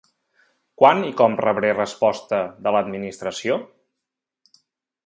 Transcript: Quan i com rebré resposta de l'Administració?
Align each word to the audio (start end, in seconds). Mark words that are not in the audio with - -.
Quan 0.81 1.03
i 1.09 1.11
com 1.19 1.35
rebré 1.43 1.75
resposta 1.81 2.41
de 2.69 2.75
l'Administració? 2.77 3.61